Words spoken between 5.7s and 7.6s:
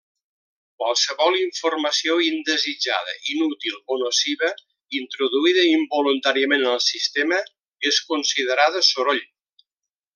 involuntàriament en el sistema,